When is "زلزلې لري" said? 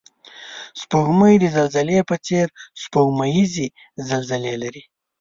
4.09-4.83